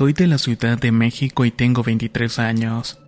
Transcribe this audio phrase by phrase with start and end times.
[0.00, 2.98] Soy de la Ciudad de México y tengo 23 años.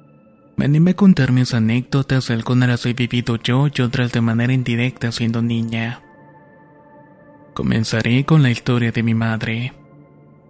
[0.57, 4.53] Me animé a contar mis anécdotas, algunas las he vivido yo y otras de manera
[4.53, 6.03] indirecta siendo niña.
[7.55, 9.73] Comenzaré con la historia de mi madre.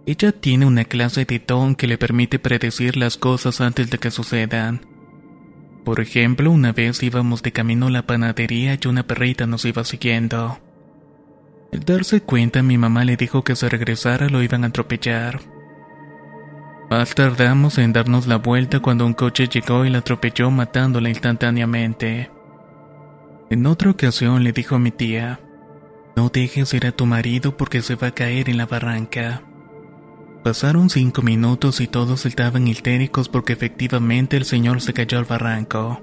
[0.05, 4.11] Ella tiene una clase de don que le permite predecir las cosas antes de que
[4.11, 4.85] sucedan.
[5.85, 9.85] Por ejemplo, una vez íbamos de camino a la panadería y una perrita nos iba
[9.85, 10.59] siguiendo.
[11.71, 15.52] Al darse cuenta, mi mamá le dijo que se regresara lo iban a atropellar.
[16.95, 22.29] Más tardamos en darnos la vuelta cuando un coche llegó y la atropelló matándola instantáneamente.
[23.49, 25.39] En otra ocasión le dijo a mi tía,
[26.15, 29.41] no dejes ir a tu marido porque se va a caer en la barranca.
[30.43, 35.99] Pasaron cinco minutos y todos estaban histéricos porque efectivamente el señor se cayó al barranco.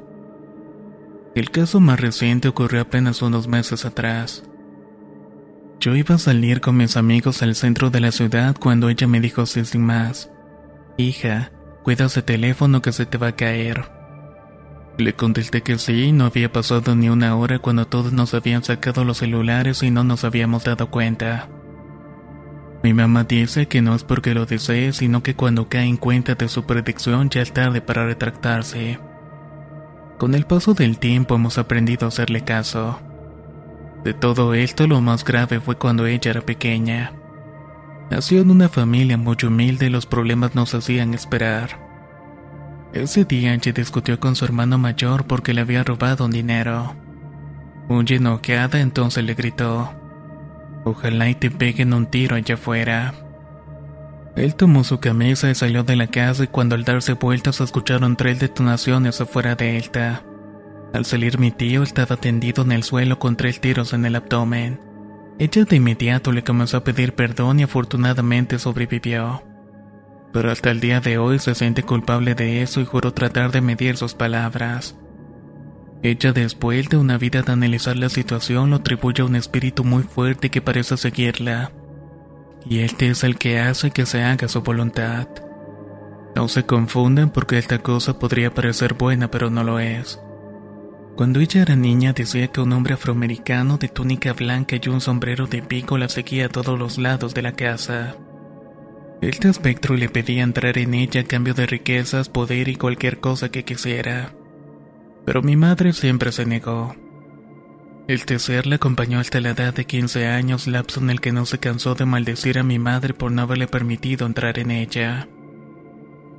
[1.36, 4.42] El caso más reciente ocurrió apenas unos meses atrás.
[5.78, 9.20] Yo iba a salir con mis amigos al centro de la ciudad cuando ella me
[9.20, 10.32] dijo sin más.
[11.00, 11.50] Hija,
[11.82, 13.90] cuida ese teléfono que se te va a caer.
[14.98, 19.02] Le contesté que sí, no había pasado ni una hora cuando todos nos habían sacado
[19.04, 21.48] los celulares y no nos habíamos dado cuenta.
[22.82, 26.34] Mi mamá dice que no es porque lo desee, sino que cuando cae en cuenta
[26.34, 29.00] de su predicción ya es tarde para retractarse.
[30.18, 33.00] Con el paso del tiempo hemos aprendido a hacerle caso.
[34.04, 37.19] De todo esto lo más grave fue cuando ella era pequeña.
[38.10, 41.78] Nació en una familia muy humilde y los problemas nos hacían esperar.
[42.92, 46.96] Ese día ella discutió con su hermano mayor porque le había robado un dinero.
[47.88, 49.94] Muy enojada entonces le gritó,
[50.84, 53.14] Ojalá y te peguen un tiro allá afuera.
[54.34, 58.16] Él tomó su camisa y salió de la casa y cuando al darse vueltas escucharon
[58.16, 60.24] tres detonaciones afuera de ella.
[60.92, 64.89] Al salir mi tío estaba tendido en el suelo con tres tiros en el abdomen.
[65.40, 69.42] Ella de inmediato le comenzó a pedir perdón y afortunadamente sobrevivió.
[70.34, 73.62] Pero hasta el día de hoy se siente culpable de eso y juró tratar de
[73.62, 74.98] medir sus palabras.
[76.02, 80.02] Ella después de una vida de analizar la situación lo atribuye a un espíritu muy
[80.02, 81.72] fuerte que parece seguirla.
[82.66, 85.26] Y este es el que hace que se haga su voluntad.
[86.36, 90.20] No se confunden porque esta cosa podría parecer buena pero no lo es.
[91.20, 95.46] Cuando ella era niña decía que un hombre afroamericano de túnica blanca y un sombrero
[95.46, 98.16] de pico la seguía a todos los lados de la casa.
[99.20, 103.50] Este espectro le pedía entrar en ella a cambio de riquezas, poder y cualquier cosa
[103.50, 104.32] que quisiera.
[105.26, 106.96] Pero mi madre siempre se negó.
[108.08, 111.44] Este ser la acompañó hasta la edad de 15 años, lapso en el que no
[111.44, 115.28] se cansó de maldecir a mi madre por no haberle permitido entrar en ella.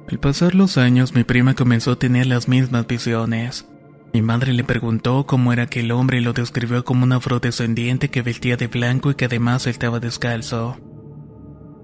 [0.09, 3.67] Al pasar los años, mi prima comenzó a tener las mismas visiones.
[4.13, 8.21] Mi madre le preguntó cómo era aquel hombre y lo describió como un afrodescendiente que
[8.21, 10.77] vestía de blanco y que además estaba descalzo.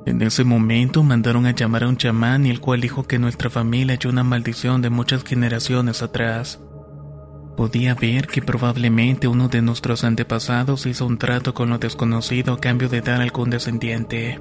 [0.05, 3.49] En ese momento mandaron a llamar a un chamán y el cual dijo que nuestra
[3.49, 6.61] familia halló una maldición de muchas generaciones atrás.
[7.55, 12.59] Podía ver que probablemente uno de nuestros antepasados hizo un trato con lo desconocido a
[12.59, 14.39] cambio de dar algún descendiente,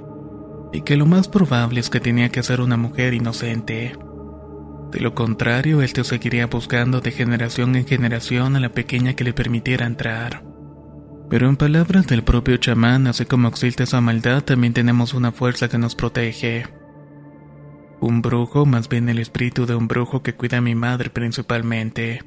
[0.73, 3.97] y que lo más probable es que tenía que ser una mujer inocente.
[4.91, 9.25] De lo contrario, él te seguiría buscando de generación en generación a la pequeña que
[9.25, 10.45] le permitiera entrar.
[11.29, 15.69] Pero en palabras del propio chamán, así como existe esa maldad, también tenemos una fuerza
[15.69, 16.67] que nos protege.
[18.01, 22.23] Un brujo, más bien el espíritu de un brujo que cuida a mi madre principalmente.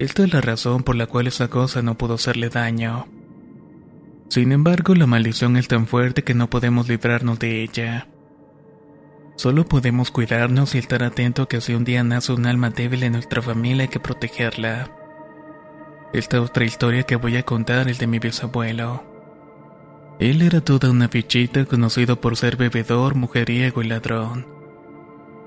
[0.00, 3.06] Esta es la razón por la cual esa cosa no pudo hacerle daño.
[4.28, 8.08] Sin embargo, la maldición es tan fuerte que no podemos librarnos de ella.
[9.36, 13.12] Solo podemos cuidarnos y estar atentos que si un día nace un alma débil en
[13.12, 14.90] nuestra familia hay que protegerla.
[16.12, 19.02] Esta otra historia que voy a contar es de mi bisabuelo.
[20.20, 24.46] Él era toda una fichita conocido por ser bebedor, mujeriego y ladrón.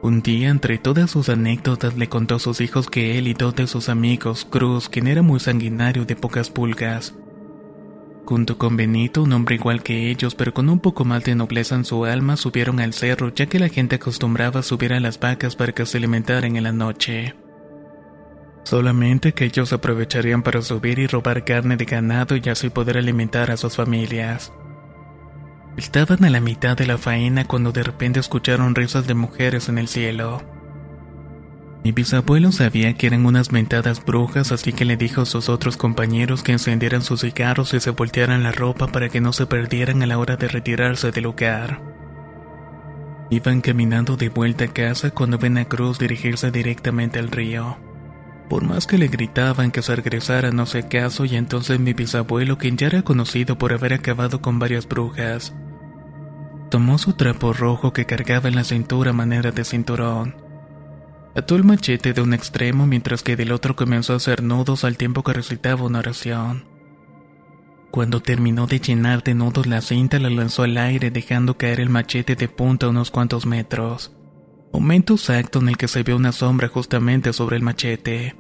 [0.02, 3.56] Un día, entre todas sus anécdotas, le contó a sus hijos que él y dos
[3.56, 7.16] de sus amigos, Cruz, quien era muy sanguinario de pocas pulgas,
[8.28, 11.76] junto con Benito, un hombre igual que ellos, pero con un poco más de nobleza
[11.76, 15.56] en su alma, subieron al cerro, ya que la gente acostumbraba subir a las vacas
[15.56, 17.36] para que se alimentaran en la noche.
[18.64, 23.50] Solamente que ellos aprovecharían para subir y robar carne de ganado y así poder alimentar
[23.50, 24.52] a sus familias.
[25.78, 29.78] Estaban a la mitad de la faena cuando de repente escucharon risas de mujeres en
[29.78, 30.57] el cielo.
[31.88, 35.78] Mi bisabuelo sabía que eran unas mentadas brujas, así que le dijo a sus otros
[35.78, 40.04] compañeros que encendieran sus cigarros y se voltearan la ropa para que no se perdieran
[40.04, 41.80] a la hora de retirarse del lugar.
[43.30, 47.78] Iban caminando de vuelta a casa cuando ven a Cruz dirigirse directamente al río.
[48.50, 52.58] Por más que le gritaban que se regresara no sé caso y entonces mi bisabuelo,
[52.58, 55.56] quien ya era conocido por haber acabado con varias brujas,
[56.70, 60.47] tomó su trapo rojo que cargaba en la cintura a manera de cinturón.
[61.38, 64.98] Ató el machete de un extremo mientras que del otro comenzó a hacer nudos al
[64.98, 66.66] tiempo que recitaba una oración.
[67.92, 71.90] Cuando terminó de llenar de nudos la cinta la lanzó al aire dejando caer el
[71.90, 74.12] machete de punta unos cuantos metros
[74.80, 78.36] momento exacto en el que se vio una sombra justamente sobre el machete.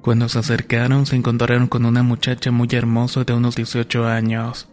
[0.00, 4.68] Cuando se acercaron se encontraron con una muchacha muy hermosa de unos 18 años.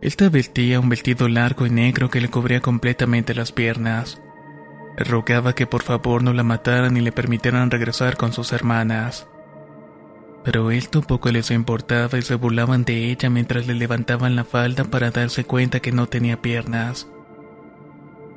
[0.00, 4.20] Esta vestía un vestido largo y negro que le cubría completamente las piernas.
[5.04, 9.28] Rogaba que por favor no la mataran y le permitieran regresar con sus hermanas.
[10.44, 14.84] Pero esto poco les importaba y se burlaban de ella mientras le levantaban la falda
[14.84, 17.08] para darse cuenta que no tenía piernas.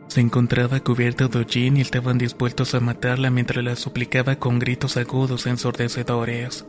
[0.08, 4.98] Se encontraba cubierta de hollín y estaban dispuestos a matarla mientras la suplicaba con gritos
[4.98, 6.66] agudos ensordecedores.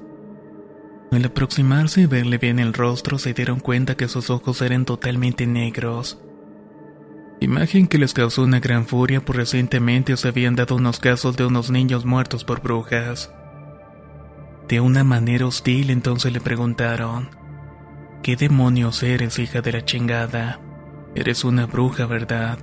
[1.10, 5.46] Al aproximarse y verle bien el rostro, se dieron cuenta que sus ojos eran totalmente
[5.46, 6.18] negros.
[7.42, 11.46] Imagen que les causó una gran furia, por recientemente se habían dado unos casos de
[11.46, 13.32] unos niños muertos por brujas.
[14.68, 17.30] De una manera hostil, entonces le preguntaron:
[18.22, 20.60] ¿Qué demonios eres, hija de la chingada?
[21.14, 22.58] Eres una bruja, ¿verdad?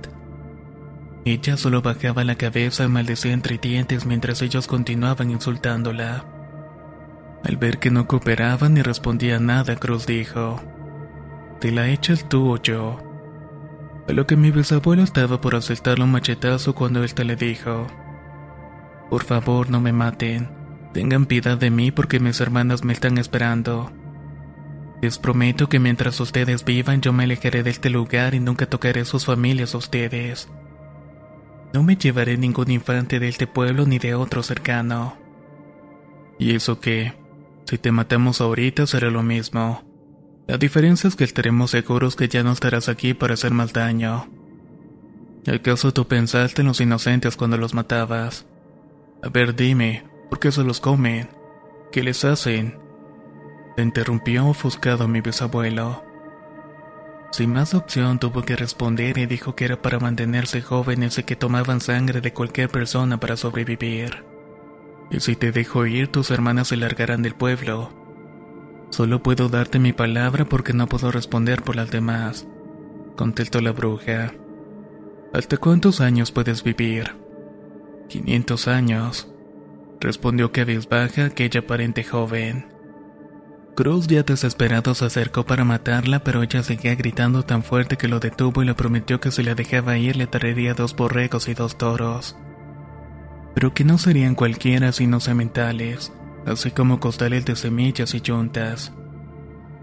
[1.24, 6.24] Ella solo bajaba la cabeza maldecía entre dientes mientras ellos continuaban insultándola.
[7.44, 10.62] Al ver que no cooperaban ni respondía nada, Cruz dijo:
[11.60, 13.07] ¿Te la echas tú o yo?
[14.08, 17.86] A lo que mi bisabuelo estaba por aceptarle un machetazo cuando él te le dijo:
[19.10, 20.48] Por favor, no me maten.
[20.94, 23.92] Tengan piedad de mí porque mis hermanas me están esperando.
[25.02, 29.04] Les prometo que mientras ustedes vivan yo me alejaré de este lugar y nunca tocaré
[29.04, 30.48] sus familias a ustedes.
[31.74, 35.18] No me llevaré ningún infante de este pueblo ni de otro cercano.
[36.38, 37.12] ¿Y eso qué?
[37.66, 39.87] Si te matamos ahorita será lo mismo.
[40.48, 44.30] La diferencia es que estaremos seguros que ya no estarás aquí para hacer más daño.
[45.46, 48.46] ¿Acaso tú pensaste en los inocentes cuando los matabas?
[49.22, 51.28] A ver, dime, ¿por qué se los comen?
[51.92, 52.78] ¿Qué les hacen?
[53.76, 56.02] Le interrumpió ofuscado mi bisabuelo.
[57.30, 61.36] Sin más opción tuvo que responder y dijo que era para mantenerse jóvenes y que
[61.36, 64.24] tomaban sangre de cualquier persona para sobrevivir.
[65.10, 67.97] Y si te dejo ir, tus hermanas se largarán del pueblo.
[68.90, 72.46] Solo puedo darte mi palabra porque no puedo responder por las demás,
[73.16, 74.32] contestó la bruja.
[75.32, 77.16] ¿Hasta cuántos años puedes vivir?
[78.08, 79.28] 500 años,
[80.00, 82.78] respondió cabizbaja aquella aparente joven.
[83.78, 88.18] Cruz ya desesperado se acercó para matarla, pero ella seguía gritando tan fuerte que lo
[88.18, 91.78] detuvo y le prometió que si la dejaba ir le traería dos borregos y dos
[91.78, 92.36] toros.
[93.54, 96.12] Pero que no serían cualquiera sino sementales,
[96.48, 98.92] así como costales de semillas y yuntas.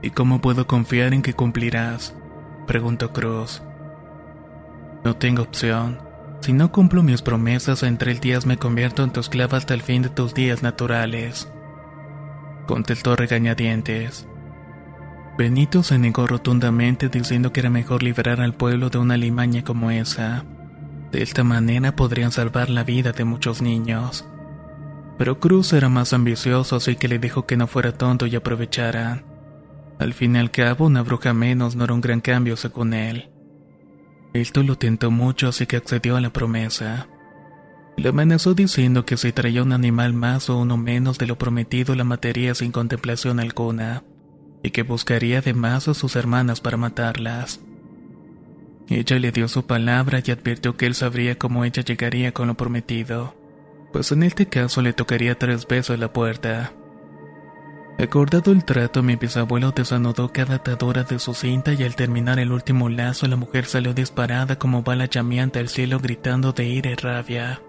[0.01, 2.15] ¿Y cómo puedo confiar en que cumplirás?
[2.67, 3.61] preguntó Cruz.
[5.03, 5.99] No tengo opción.
[6.41, 9.81] Si no cumplo mis promesas, en tres días me convierto en tu esclava hasta el
[9.81, 11.47] fin de tus días naturales
[12.65, 14.27] contestó regañadientes.
[15.37, 19.91] Benito se negó rotundamente diciendo que era mejor liberar al pueblo de una limaña como
[19.91, 20.45] esa.
[21.11, 24.25] De esta manera podrían salvar la vida de muchos niños.
[25.17, 29.23] Pero Cruz era más ambicioso, así que le dijo que no fuera tonto y aprovechara.
[29.99, 33.29] Al fin y al cabo, una bruja menos no era un gran cambio según él.
[34.33, 37.07] Esto lo tentó mucho, así que accedió a la promesa.
[37.95, 41.95] Le amenazó diciendo que si traía un animal más o uno menos de lo prometido
[41.95, 44.03] la mataría sin contemplación alguna,
[44.63, 47.61] y que buscaría además a sus hermanas para matarlas.
[48.89, 52.55] Ella le dio su palabra y advirtió que él sabría cómo ella llegaría con lo
[52.55, 53.35] prometido,
[53.95, 56.73] pues en este caso le tocaría tres veces la puerta.
[57.97, 62.51] Acordado el trato, mi bisabuelo desanudó cada atadura de su cinta y al terminar el
[62.51, 66.95] último lazo, la mujer salió disparada como bala llameante al cielo gritando de ira y
[66.95, 67.61] rabia.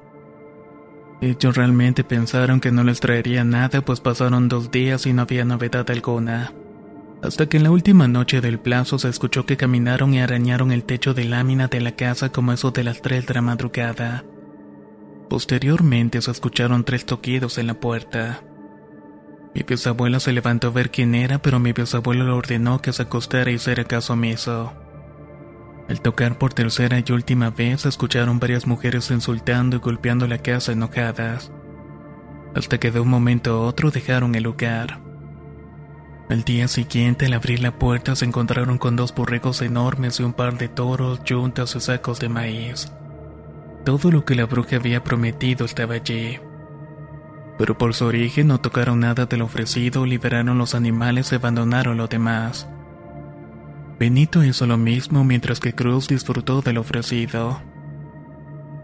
[1.20, 5.44] Ellos realmente pensaron que no les traería nada, pues pasaron dos días y no había
[5.44, 6.52] novedad alguna.
[7.22, 10.82] Hasta que en la última noche del plazo se escuchó que caminaron y arañaron el
[10.82, 14.24] techo de lámina de la casa como eso de las tres de la madrugada.
[15.28, 18.42] Posteriormente se escucharon tres toquidos en la puerta.
[19.54, 23.02] Mi bisabuelo se levantó a ver quién era, pero mi bisabuelo le ordenó que se
[23.02, 24.72] acostara y hiciera caso omiso.
[25.88, 30.72] Al tocar por tercera y última vez, escucharon varias mujeres insultando y golpeando la casa
[30.72, 31.52] enojadas,
[32.54, 35.00] hasta que de un momento a otro dejaron el lugar.
[36.28, 40.32] Al día siguiente, al abrir la puerta, se encontraron con dos borregos enormes y un
[40.32, 42.92] par de toros, yuntas y sacos de maíz.
[43.86, 46.40] Todo lo que la bruja había prometido estaba allí.
[47.56, 51.96] Pero por su origen no tocaron nada de lo ofrecido, liberaron los animales y abandonaron
[51.96, 52.68] lo demás.
[53.96, 57.62] Benito hizo lo mismo mientras que Cruz disfrutó del ofrecido.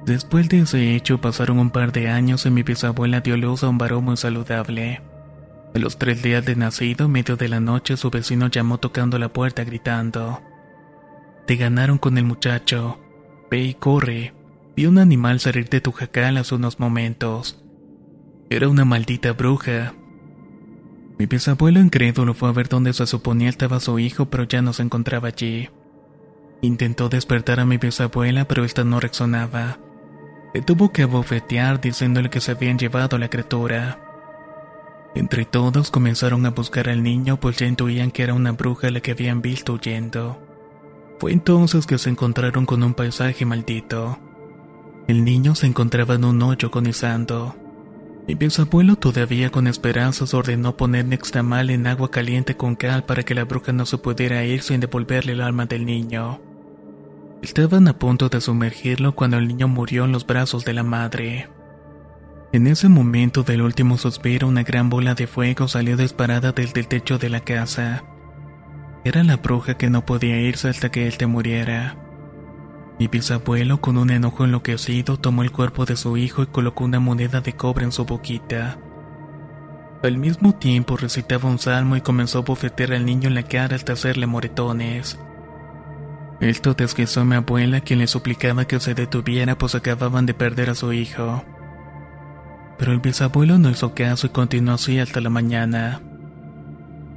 [0.07, 3.71] Después de ese hecho pasaron un par de años y mi bisabuela dio luz a
[3.71, 5.03] un varón muy saludable.
[5.75, 9.33] A los tres días de nacido, medio de la noche, su vecino llamó tocando la
[9.33, 10.41] puerta gritando.
[11.45, 13.01] Te ganaron con el muchacho.
[13.51, 14.42] Ve y corre.
[14.77, 17.63] Vi un animal salir de tu jacal hace unos momentos.
[18.51, 19.95] Era una maldita bruja,
[21.23, 24.73] mi bisabuelo incrédulo fue a ver dónde se suponía estaba su hijo, pero ya no
[24.73, 25.69] se encontraba allí.
[26.63, 29.79] Intentó despertar a mi bisabuela, pero esta no reaccionaba.
[30.53, 34.01] Le tuvo que abofetear diciéndole que se habían llevado a la criatura.
[35.15, 39.01] Entre todos comenzaron a buscar al niño, pues ya intuían que era una bruja la
[39.01, 40.43] que habían visto huyendo.
[41.21, 44.19] Fue entonces que se encontraron con un paisaje maldito.
[45.09, 47.57] El niño se encontraba en un hoyo agonizando.
[48.29, 53.35] Mi bisabuelo todavía con esperanzas ordenó poner nextamal en agua caliente con cal para que
[53.35, 56.41] la bruja no se pudiera ir sin devolverle el alma del niño.
[57.43, 61.49] Estaban a punto de sumergirlo cuando el niño murió en los brazos de la madre.
[62.53, 66.87] En ese momento del último suspiro una gran bola de fuego salió disparada desde el
[66.87, 68.05] techo de la casa.
[69.05, 71.97] Era la bruja que no podía irse hasta que él te muriera.
[72.99, 77.01] Mi bisabuelo, con un enojo enloquecido, tomó el cuerpo de su hijo y colocó una
[77.01, 78.79] moneda de cobre en su boquita.
[80.03, 83.77] Al mismo tiempo recitaba un salmo y comenzó a bofetear al niño en la cara
[83.77, 85.19] hasta hacerle moretones.
[86.41, 90.71] Esto desquizó a mi abuela, quien le suplicaba que se detuviera pues acababan de perder
[90.71, 91.45] a su hijo.
[92.79, 96.01] Pero el bisabuelo no hizo caso y continuó así hasta la mañana.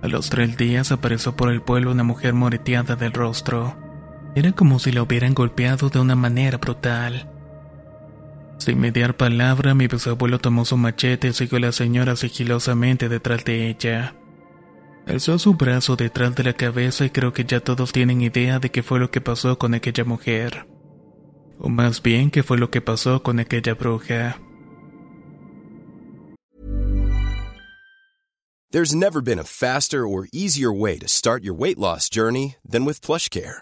[0.03, 3.84] A los tres días apareció por el pueblo una mujer moreteada del rostro.
[4.35, 7.31] Era como si la hubieran golpeado de una manera brutal.
[8.57, 13.45] Sin mediar palabra, mi bisabuelo tomó su machete y siguió a la señora sigilosamente detrás
[13.45, 14.15] de ella.
[15.07, 18.71] Alzó su brazo detrás de la cabeza y creo que ya todos tienen idea de
[18.71, 20.67] qué fue lo que pasó con aquella mujer.
[21.59, 24.41] O más bien qué fue lo que pasó con aquella bruja.
[28.71, 32.83] There's never been a faster or easier way to start your weight loss journey than
[32.83, 33.61] with PlushCare.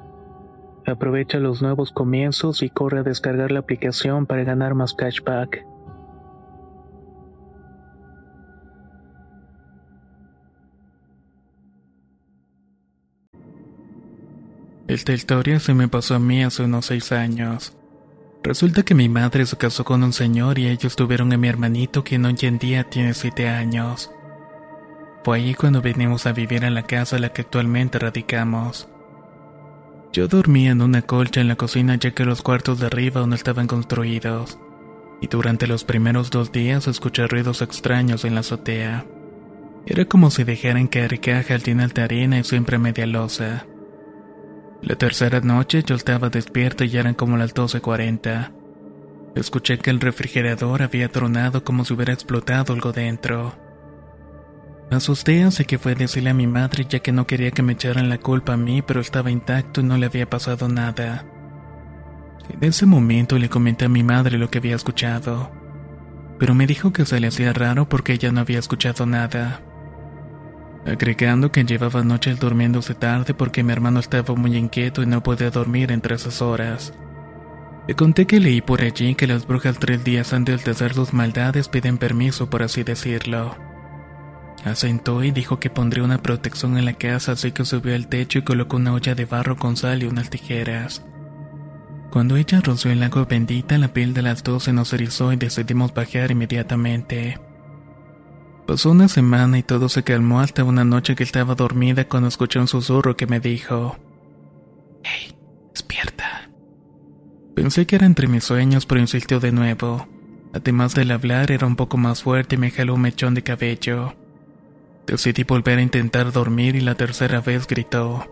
[0.91, 5.65] Aprovecha los nuevos comienzos y corre a descargar la aplicación para ganar más cashback.
[14.87, 17.73] Esta historia se me pasó a mí hace unos seis años.
[18.43, 22.03] Resulta que mi madre se casó con un señor y ellos tuvieron a mi hermanito
[22.03, 24.11] quien hoy en día tiene siete años.
[25.23, 28.89] Fue allí cuando vinimos a vivir en la casa en la que actualmente radicamos.
[30.13, 33.31] Yo dormía en una colcha en la cocina ya que los cuartos de arriba aún
[33.31, 34.59] estaban construidos,
[35.21, 39.05] y durante los primeros dos días escuché ruidos extraños en la azotea.
[39.85, 43.65] Era como si dejaran caer caja al final de arena y siempre media losa.
[44.81, 48.51] La tercera noche yo estaba despierto y eran como las 12.40.
[49.35, 53.70] Escuché que el refrigerador había tronado como si hubiera explotado algo dentro.
[54.91, 57.63] Me asusté así que fue a decirle a mi madre ya que no quería que
[57.63, 61.25] me echaran la culpa a mí, pero estaba intacto y no le había pasado nada.
[62.49, 65.49] En ese momento le comenté a mi madre lo que había escuchado,
[66.37, 69.61] pero me dijo que se le hacía raro porque ella no había escuchado nada.
[70.85, 75.51] Agregando que llevaba noches durmiéndose tarde porque mi hermano estaba muy inquieto y no podía
[75.51, 76.93] dormir entre esas horas.
[77.87, 81.13] Le conté que leí por allí que las brujas tres días antes de hacer sus
[81.13, 83.70] maldades piden permiso, por así decirlo.
[84.63, 88.39] Asentó y dijo que pondría una protección en la casa, así que subió al techo
[88.39, 91.03] y colocó una olla de barro con sal y unas tijeras.
[92.11, 95.37] Cuando ella roció el agua bendita, la piel de las dos se nos erizó y
[95.37, 97.39] decidimos bajar inmediatamente.
[98.67, 102.59] Pasó una semana y todo se calmó hasta una noche que estaba dormida cuando escuché
[102.59, 103.97] un susurro que me dijo:
[105.03, 105.35] Hey,
[105.73, 106.49] despierta.
[107.55, 110.07] Pensé que era entre mis sueños, pero insistió de nuevo.
[110.53, 114.15] Además del hablar, era un poco más fuerte y me jaló un mechón de cabello.
[115.07, 118.27] Decidí volver a intentar dormir y la tercera vez gritó: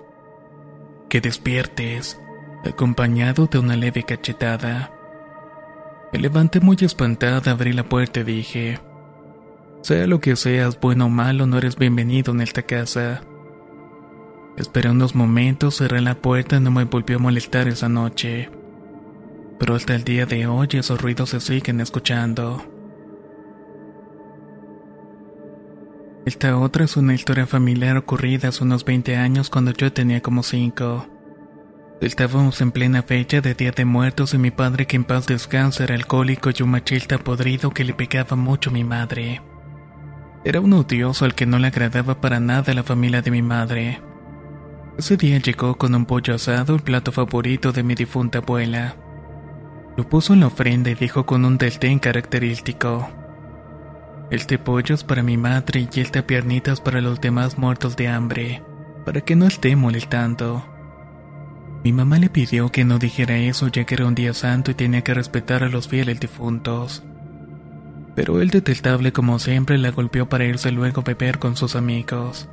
[1.10, 2.20] Que despiertes,
[2.64, 4.92] acompañado de una leve cachetada.
[6.14, 8.80] Me levanté muy espantada, abrí la puerta y dije:
[9.82, 13.22] Sea lo que seas, bueno o malo, no eres bienvenido en esta casa.
[14.58, 18.50] Esperé unos momentos, cerré la puerta y no me volvió a molestar esa noche.
[19.58, 22.62] Pero hasta el día de hoy esos ruidos se siguen escuchando.
[26.30, 30.44] Esta otra es una historia familiar ocurrida hace unos 20 años cuando yo tenía como
[30.44, 31.08] 5.
[32.02, 35.86] Estábamos en plena fecha de Día de Muertos y mi padre que en paz descansa
[35.86, 39.42] era alcohólico y un machista podrido que le pegaba mucho a mi madre.
[40.46, 44.00] Era un odioso al que no le agradaba para nada la familia de mi madre.
[45.00, 48.98] Ese día llegó con un pollo asado, el plato favorito de mi difunta abuela.
[49.98, 53.19] Lo puso en la ofrenda y dijo con un deltén característico.
[54.32, 58.64] Este pollo es para mi madre y esta piernitas para los demás muertos de hambre,
[59.04, 60.64] para que no esté molestando.
[61.84, 64.76] Mi mamá le pidió que no dijera eso ya que era un día santo y
[64.76, 67.04] tenía que respetar a los fieles difuntos.
[68.16, 72.50] Pero el detestable como siempre la golpeó para irse luego a beber con sus amigos.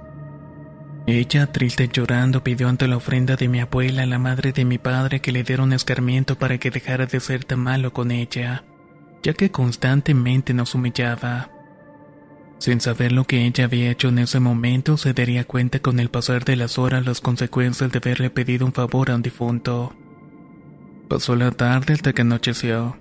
[1.07, 4.79] Ella, triste y llorando, pidió ante la ofrenda de mi abuela, la madre de mi
[4.79, 8.65] padre, que le diera un escarmiento para que dejara de ser tan malo con ella,
[9.23, 11.51] ya que constantemente nos humillaba.
[12.59, 16.09] Sin saber lo que ella había hecho en ese momento, se daría cuenta con el
[16.09, 19.95] pasar de las horas las consecuencias de haberle pedido un favor a un difunto.
[21.09, 22.97] Pasó la tarde hasta que anocheció.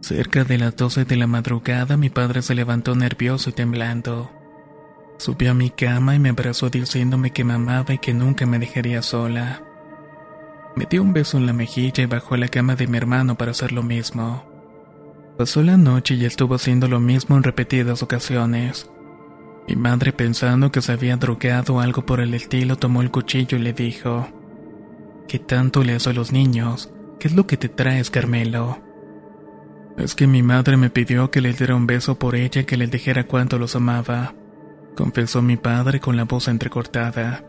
[0.00, 4.30] Cerca de las doce de la madrugada mi padre se levantó nervioso y temblando.
[5.18, 8.58] Subió a mi cama y me abrazó diciéndome que me amaba y que nunca me
[8.58, 9.62] dejaría sola.
[10.76, 13.36] Me dio un beso en la mejilla y bajó a la cama de mi hermano
[13.36, 14.49] para hacer lo mismo.
[15.40, 18.90] Pasó la noche y estuvo haciendo lo mismo en repetidas ocasiones.
[19.66, 23.56] Mi madre, pensando que se había drogado o algo por el estilo, tomó el cuchillo
[23.56, 24.28] y le dijo:
[25.28, 26.92] ¿Qué tanto le hace a los niños?
[27.18, 28.82] ¿Qué es lo que te traes, Carmelo?
[29.96, 32.76] Es que mi madre me pidió que le diera un beso por ella y que
[32.76, 34.34] le dijera cuánto los amaba,
[34.94, 37.46] confesó mi padre con la voz entrecortada.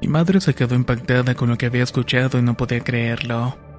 [0.00, 3.71] Mi madre se quedó impactada con lo que había escuchado y no podía creerlo.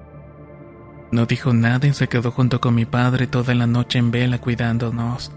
[1.10, 4.38] No dijo nada y se quedó junto con mi padre toda la noche en vela
[4.40, 5.32] cuidándonos.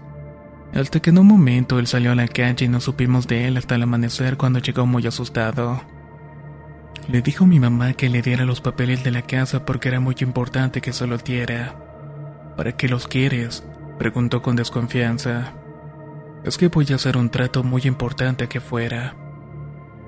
[0.74, 3.56] Hasta que en un momento él salió a la calle y no supimos de él
[3.56, 5.80] hasta el amanecer cuando llegó muy asustado.
[7.08, 10.00] Le dijo a mi mamá que le diera los papeles de la casa porque era
[10.00, 11.74] muy importante que se los diera.
[12.56, 13.64] ¿Para qué los quieres?
[13.98, 15.54] preguntó con desconfianza.
[16.44, 19.16] Es que voy a hacer un trato muy importante que fuera.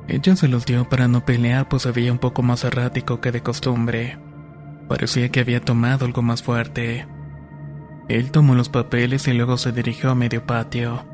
[0.08, 3.42] Ella se los dio para no pelear pues había un poco más errático que de
[3.42, 4.18] costumbre.
[4.90, 7.06] Parecía que había tomado algo más fuerte.
[8.08, 11.06] Él tomó los papeles y luego se dirigió a medio patio.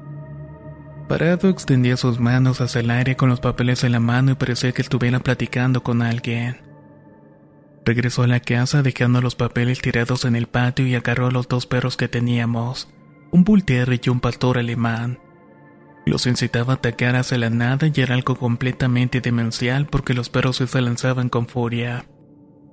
[1.11, 4.73] Parado extendía sus manos hacia el aire con los papeles en la mano y parecía
[4.73, 6.57] que estuviera platicando con alguien.
[7.85, 11.47] Regresó a la casa dejando los papeles tirados en el patio y agarró a los
[11.47, 12.89] dos perros que teníamos,
[13.31, 15.19] un bull y un pastor alemán.
[16.07, 20.57] Los incitaba a atacar hacia la nada y era algo completamente demencial porque los perros
[20.57, 22.07] se lanzaban con furia,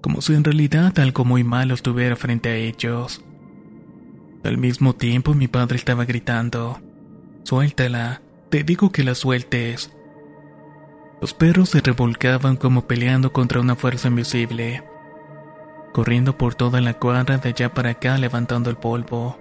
[0.03, 3.23] como si en realidad algo muy malo estuviera frente a ellos.
[4.43, 6.81] Al mismo tiempo mi padre estaba gritando,
[7.43, 9.93] Suéltala, te digo que la sueltes.
[11.21, 14.83] Los perros se revolcaban como peleando contra una fuerza invisible,
[15.93, 19.39] corriendo por toda la cuadra de allá para acá levantando el polvo.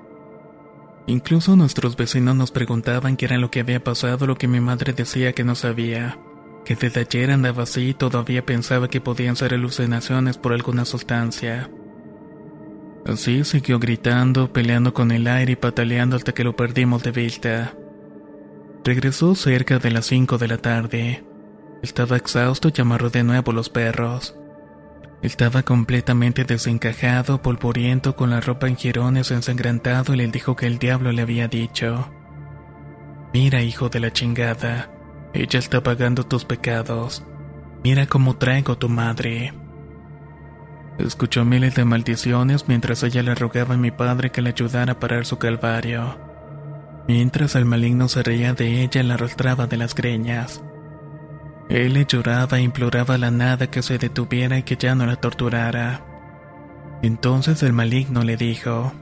[1.09, 4.93] Incluso nuestros vecinos nos preguntaban qué era lo que había pasado, lo que mi madre
[4.93, 6.19] decía que no sabía,
[6.65, 11.71] que desde ayer andaba así y todavía pensaba que podían ser alucinaciones por alguna sustancia.
[13.05, 17.75] Así siguió gritando, peleando con el aire y pataleando hasta que lo perdimos de vista.
[18.85, 21.25] Regresó cerca de las 5 de la tarde.
[21.83, 24.37] Estaba exhausto y amarró de nuevo los perros.
[25.23, 30.79] Estaba completamente desencajado, polvoriento, con la ropa en jirones ensangrentado y le dijo que el
[30.79, 32.13] diablo le había dicho.
[33.33, 34.91] Mira, hijo de la chingada,
[35.35, 37.25] ella está pagando tus pecados.
[37.83, 39.55] Mira cómo traigo tu madre.
[40.99, 45.01] Escuchó miles de maldiciones mientras ella le rogaba a mi padre que le ayudara a
[45.01, 46.19] parar su calvario.
[47.09, 50.63] Mientras el maligno se reía de ella, la arrastraba de las greñas.
[51.69, 55.07] Él le lloraba e imploraba a la nada que se detuviera y que ya no
[55.07, 56.05] la torturara.
[57.03, 58.93] Entonces el maligno le dijo,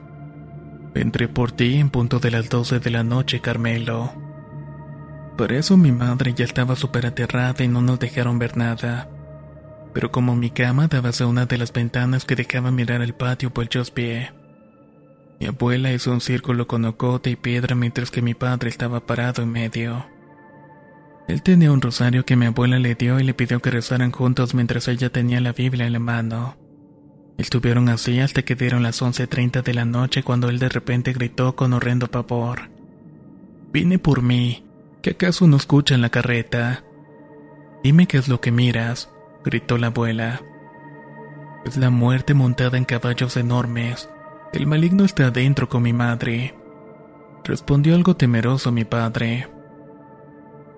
[0.95, 4.30] Vendré por ti en punto de las doce de la noche, Carmelo.
[5.40, 9.09] Por eso mi madre ya estaba súper aterrada y no nos dejaron ver nada.
[9.94, 13.48] Pero como mi cama daba hacia una de las ventanas que dejaba mirar el patio
[13.48, 14.35] por el pie,
[15.40, 19.42] mi abuela hizo un círculo con ocote y piedra mientras que mi padre estaba parado
[19.42, 20.05] en medio.
[21.26, 24.53] Él tenía un rosario que mi abuela le dio y le pidió que rezaran juntos
[24.53, 26.59] mientras ella tenía la Biblia en la mano.
[27.38, 31.57] Estuvieron así hasta que dieron las 11.30 de la noche cuando él de repente gritó
[31.57, 32.68] con horrendo pavor.
[33.72, 34.66] Vine por mí.
[35.03, 36.85] ¿Que acaso no escucha en la carreta?
[37.83, 39.11] Dime qué es lo que miras,
[39.43, 40.43] gritó la abuela.
[41.65, 44.11] Es la muerte montada en caballos enormes.
[44.53, 46.55] El maligno está adentro con mi madre.
[47.45, 49.49] Respondió algo temeroso mi padre.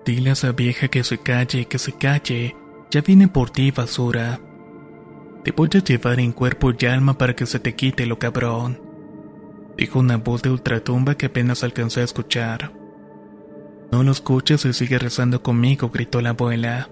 [0.05, 2.55] Dile a esa vieja que se calle, que se calle.
[2.91, 4.39] Ya vine por ti, basura.
[5.43, 8.81] Te voy a llevar en cuerpo y alma para que se te quite lo cabrón.
[9.77, 12.82] Dijo una voz de ultratumba que apenas alcancé a escuchar.
[13.93, 16.89] No lo escuches y sigue rezando conmigo, gritó la abuela.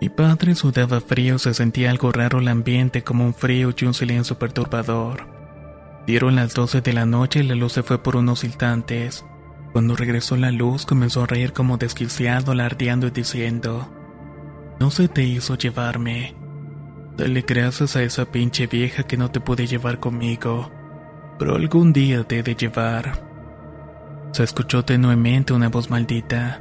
[0.00, 3.92] Mi padre sudaba frío, se sentía algo raro el ambiente como un frío y un
[3.92, 5.26] silencio perturbador.
[6.06, 9.24] Dieron las 12 de la noche y la luz se fue por unos instantes.
[9.72, 13.92] Cuando regresó la luz comenzó a reír como desquiciado, alardeando y diciendo,
[14.78, 16.36] No se te hizo llevarme.
[17.16, 20.70] Dale gracias a esa pinche vieja que no te puede llevar conmigo,
[21.36, 23.23] pero algún día te he de llevar.
[24.34, 26.60] Se escuchó tenuemente una voz maldita.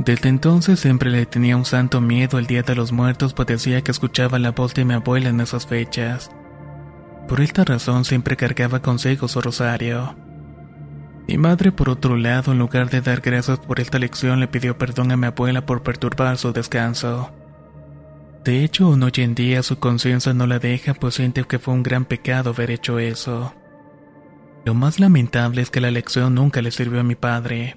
[0.00, 3.82] Desde entonces siempre le tenía un santo miedo el Día de los Muertos, pues decía
[3.82, 6.32] que escuchaba la voz de mi abuela en esas fechas.
[7.28, 10.16] Por esta razón siempre cargaba consigo su rosario.
[11.28, 14.76] Mi madre, por otro lado, en lugar de dar gracias por esta lección, le pidió
[14.76, 17.30] perdón a mi abuela por perturbar su descanso.
[18.42, 21.74] De hecho, aún hoy en día su conciencia no la deja, pues siente que fue
[21.74, 23.54] un gran pecado haber hecho eso.
[24.64, 27.76] Lo más lamentable es que la lección nunca le sirvió a mi padre.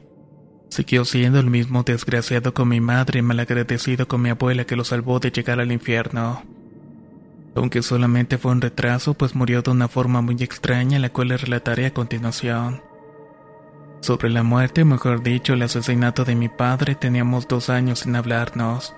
[0.69, 4.83] Siguió siendo el mismo desgraciado con mi madre y malagradecido con mi abuela que lo
[4.83, 6.43] salvó de llegar al infierno
[7.55, 11.37] aunque solamente fue un retraso, pues murió de una forma muy extraña, la cual le
[11.37, 12.81] relataré a continuación.
[14.01, 18.95] Sobre la muerte, mejor dicho, el asesinato de mi padre, teníamos dos años sin hablarnos.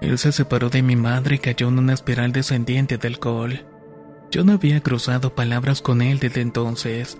[0.00, 3.64] Él se separó de mi madre y cayó en una espiral descendiente de alcohol.
[4.32, 7.18] Yo no había cruzado palabras con él desde entonces,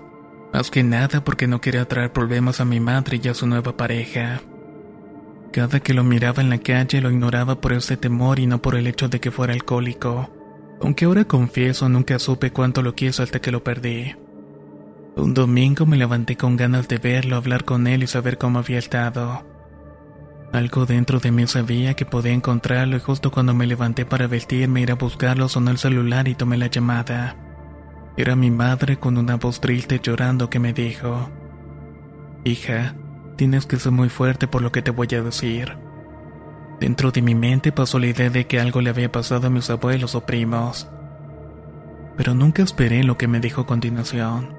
[0.51, 3.77] más que nada porque no quería traer problemas a mi madre y a su nueva
[3.77, 4.41] pareja.
[5.53, 8.77] Cada que lo miraba en la calle lo ignoraba por ese temor y no por
[8.77, 10.31] el hecho de que fuera alcohólico.
[10.81, 14.17] Aunque ahora confieso nunca supe cuánto lo quiso hasta que lo perdí.
[15.15, 18.79] Un domingo me levanté con ganas de verlo, hablar con él y saber cómo había
[18.79, 19.52] estado.
[20.53, 24.83] Algo dentro de mí sabía que podía encontrarlo y justo cuando me levanté para vestirme
[24.83, 27.37] ir a buscarlo sonó el celular y tomé la llamada.
[28.19, 31.31] Era mi madre con una voz triste llorando que me dijo,
[32.45, 32.95] Hija,
[33.37, 35.79] tienes que ser muy fuerte por lo que te voy a decir.
[36.79, 39.71] Dentro de mi mente pasó la idea de que algo le había pasado a mis
[39.71, 40.91] abuelos o primos.
[42.19, 44.55] Pero nunca esperé lo que me dijo a continuación.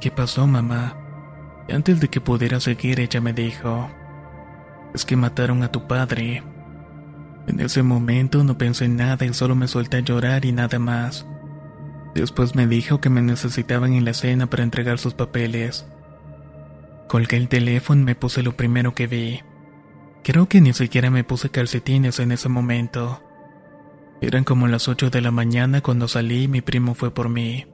[0.00, 0.96] ¿Qué pasó, mamá?
[1.72, 3.88] Antes de que pudiera seguir, ella me dijo,
[4.94, 6.42] es que mataron a tu padre.
[7.46, 10.78] En ese momento no pensé en nada y solo me solté a llorar y nada
[10.78, 11.26] más.
[12.14, 15.86] Después me dijo que me necesitaban en la cena para entregar sus papeles.
[17.08, 19.40] Colgué el teléfono y me puse lo primero que vi.
[20.22, 23.22] Creo que ni siquiera me puse calcetines en ese momento.
[24.20, 27.66] Eran como las 8 de la mañana cuando salí y mi primo fue por mí.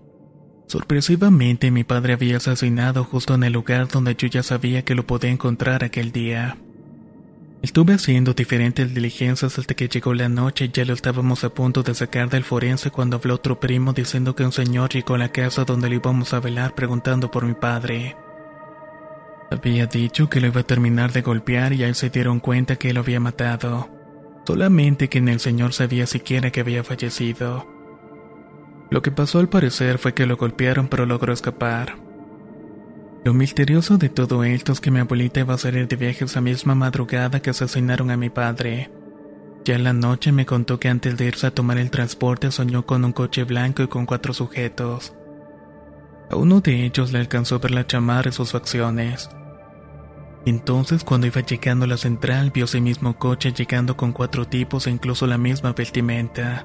[0.68, 5.06] Sorpresivamente mi padre había asesinado justo en el lugar donde yo ya sabía que lo
[5.06, 6.56] podía encontrar aquel día.
[7.62, 11.82] Estuve haciendo diferentes diligencias hasta que llegó la noche y ya lo estábamos a punto
[11.82, 15.32] de sacar del forense cuando habló otro primo diciendo que un señor llegó a la
[15.32, 18.16] casa donde lo íbamos a velar preguntando por mi padre.
[19.50, 22.92] Había dicho que lo iba a terminar de golpear y ahí se dieron cuenta que
[22.92, 23.88] lo había matado.
[24.46, 27.66] Solamente que en el señor sabía siquiera que había fallecido.
[28.90, 32.05] Lo que pasó al parecer fue que lo golpearon pero logró escapar.
[33.26, 36.40] Lo misterioso de todo esto es que mi abuelita iba a salir de viaje esa
[36.40, 38.88] misma madrugada que asesinaron a mi padre.
[39.64, 42.86] Ya en la noche me contó que antes de irse a tomar el transporte soñó
[42.86, 45.12] con un coche blanco y con cuatro sujetos.
[46.30, 49.28] A uno de ellos le alcanzó a ver la chamarra y sus facciones.
[50.44, 54.86] Entonces cuando iba llegando a la central vio ese mismo coche llegando con cuatro tipos
[54.86, 56.64] e incluso la misma vestimenta.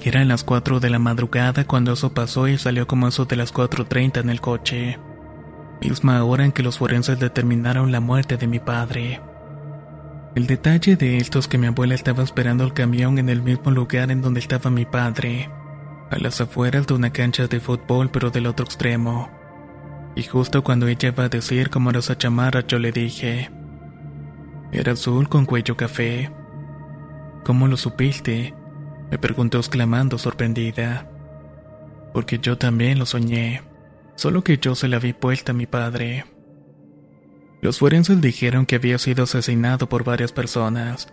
[0.00, 3.52] Eran las 4 de la madrugada cuando eso pasó y salió como eso de las
[3.52, 4.96] 4.30 en el coche.
[5.80, 9.20] Misma hora en que los forenses determinaron la muerte de mi padre.
[10.34, 13.70] El detalle de esto es que mi abuela estaba esperando el camión en el mismo
[13.70, 15.50] lugar en donde estaba mi padre,
[16.10, 19.30] a las afueras de una cancha de fútbol pero del otro extremo.
[20.16, 23.50] Y justo cuando ella iba a decir cómo era esa chamarra yo le dije,
[24.74, 26.32] era azul con cuello café.
[27.44, 28.54] ¿Cómo lo supiste?
[29.08, 31.08] Me preguntó exclamando sorprendida.
[32.12, 33.62] Porque yo también lo soñé,
[34.16, 36.24] solo que yo se la vi puesta a mi padre.
[37.60, 41.08] Los forenses dijeron que había sido asesinado por varias personas.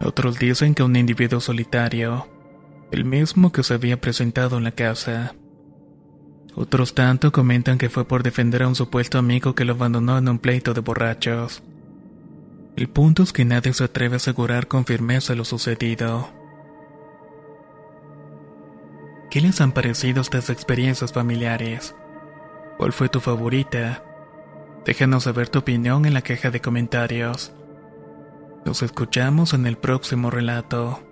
[0.00, 2.28] Otros dicen que un individuo solitario,
[2.90, 5.34] el mismo que se había presentado en la casa.
[6.54, 10.28] Otros tanto comentan que fue por defender a un supuesto amigo que lo abandonó en
[10.28, 11.62] un pleito de borrachos.
[12.76, 16.30] El punto es que nadie se atreve a asegurar con firmeza lo sucedido.
[19.30, 21.94] ¿Qué les han parecido estas experiencias familiares?
[22.82, 24.02] ¿Cuál fue tu favorita?
[24.84, 27.52] Déjanos saber tu opinión en la caja de comentarios.
[28.64, 31.11] Nos escuchamos en el próximo relato.